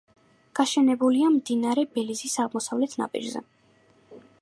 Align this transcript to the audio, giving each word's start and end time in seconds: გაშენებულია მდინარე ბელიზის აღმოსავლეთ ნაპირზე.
გაშენებულია 0.59 1.27
მდინარე 1.35 1.85
ბელიზის 1.99 2.41
აღმოსავლეთ 2.47 2.99
ნაპირზე. 3.03 3.47